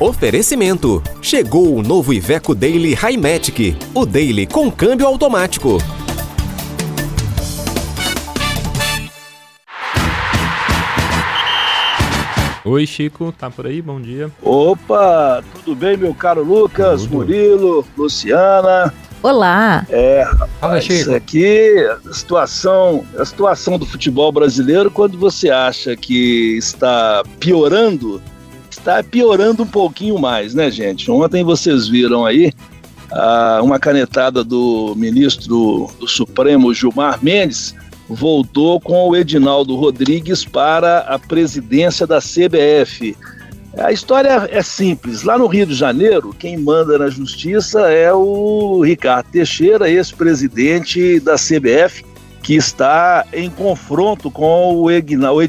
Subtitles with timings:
[0.00, 1.02] Oferecimento.
[1.20, 3.76] Chegou o novo Iveco Daily Highmatic.
[3.94, 5.76] O Daily com câmbio automático.
[12.64, 13.82] Oi, Chico, tá por aí?
[13.82, 14.30] Bom dia.
[14.42, 17.16] Opa, tudo bem, meu caro Lucas, tudo.
[17.16, 18.94] Murilo, Luciana?
[19.22, 19.84] Olá.
[19.90, 21.76] É, rapaz, isso aqui,
[22.08, 28.22] a situação, a situação do futebol brasileiro, quando você acha que está piorando,
[28.80, 31.10] está piorando um pouquinho mais, né, gente?
[31.10, 32.52] Ontem vocês viram aí
[33.12, 37.74] ah, uma canetada do ministro do Supremo, Gilmar Mendes,
[38.08, 43.16] voltou com o Edinaldo Rodrigues para a presidência da CBF.
[43.78, 45.22] A história é simples.
[45.22, 51.36] Lá no Rio de Janeiro, quem manda na justiça é o Ricardo Teixeira, ex-presidente da
[51.36, 52.04] CBF,
[52.42, 55.46] que está em confronto com o Edinaldo,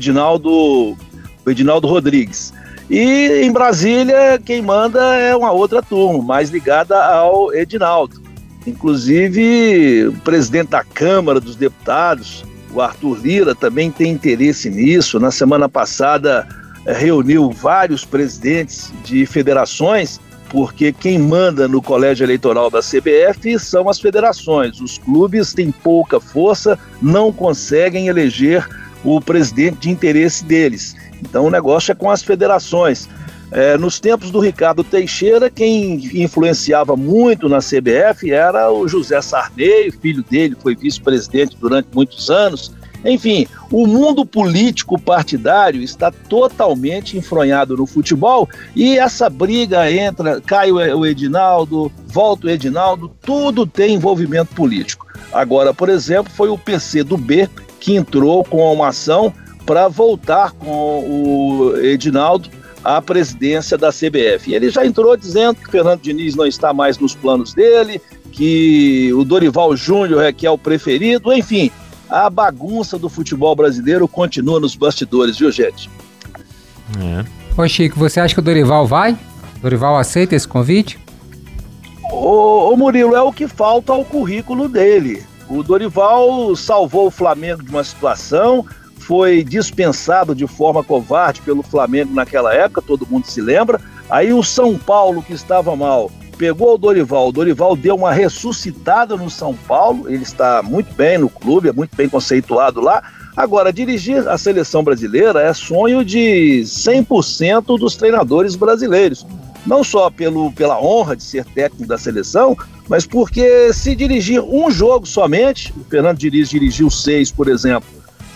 [0.50, 2.54] o Edinaldo Rodrigues.
[2.92, 8.22] E em Brasília, quem manda é uma outra turma, mais ligada ao Edinaldo.
[8.68, 12.44] Inclusive, o presidente da Câmara dos Deputados,
[12.74, 15.22] o Arthur Lira, também tem interesse nisso.
[15.22, 16.46] Na semana passada,
[16.86, 24.02] reuniu vários presidentes de federações, porque quem manda no colégio eleitoral da CBF são as
[24.02, 24.82] federações.
[24.82, 28.68] Os clubes têm pouca força, não conseguem eleger
[29.04, 30.96] o presidente de interesse deles.
[31.22, 33.08] Então o negócio é com as federações.
[33.52, 39.92] É, nos tempos do Ricardo Teixeira, quem influenciava muito na CBF era o José Sarney,
[39.92, 42.72] filho dele foi vice-presidente durante muitos anos.
[43.04, 50.72] Enfim, o mundo político partidário está totalmente enfronhado no futebol e essa briga entra, cai
[50.72, 55.11] o Edinaldo, volta o Edinaldo, tudo tem envolvimento político.
[55.32, 57.50] Agora, por exemplo, foi o PC do B
[57.80, 59.34] que entrou com uma ação
[59.66, 62.50] para voltar com o Edinaldo
[62.84, 64.54] à presidência da CBF.
[64.54, 69.24] Ele já entrou dizendo que Fernando Diniz não está mais nos planos dele, que o
[69.24, 71.72] Dorival Júnior é que é o preferido, enfim,
[72.10, 75.90] a bagunça do futebol brasileiro continua nos bastidores, viu, gente?
[77.00, 77.26] É.
[77.62, 79.14] Ô Chico, você acha que o Dorival vai?
[79.58, 81.00] O Dorival aceita esse convite?
[82.12, 85.24] Ô, ô Murilo, é o que falta ao currículo dele.
[85.50, 88.66] O Dorival salvou o Flamengo de uma situação,
[88.98, 93.80] foi dispensado de forma covarde pelo Flamengo naquela época, todo mundo se lembra.
[94.10, 97.30] Aí o São Paulo, que estava mal, pegou o Dorival.
[97.30, 101.74] O Dorival deu uma ressuscitada no São Paulo, ele está muito bem no clube, é
[101.74, 103.02] muito bem conceituado lá.
[103.38, 109.26] Agora, dirigir a seleção brasileira é sonho de 100% dos treinadores brasileiros.
[109.66, 112.58] Não só pelo, pela honra de ser técnico da seleção,
[112.90, 117.88] mas porque se dirigir um jogo somente, o Fernando Diniz dirigiu seis, por exemplo,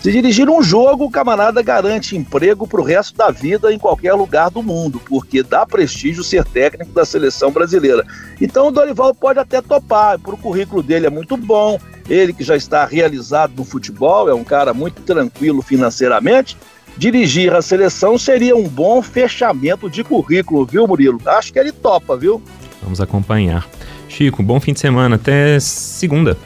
[0.06, 4.14] se dirigir um jogo, o camarada garante emprego para o resto da vida em qualquer
[4.14, 8.06] lugar do mundo, porque dá prestígio ser técnico da seleção brasileira.
[8.40, 11.76] Então o Dorival pode até topar, para o currículo dele é muito bom,
[12.08, 16.56] ele que já está realizado no futebol, é um cara muito tranquilo financeiramente.
[16.96, 21.20] Dirigir a seleção seria um bom fechamento de currículo, viu, Murilo?
[21.26, 22.42] Acho que ele topa, viu?
[22.82, 23.66] Vamos acompanhar.
[24.08, 26.38] Chico, bom fim de semana, até segunda.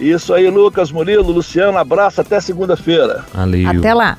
[0.00, 3.24] Isso aí, Lucas, Murilo, Luciano, abraço, até segunda-feira.
[3.32, 3.78] Valeu.
[3.78, 4.18] Até lá.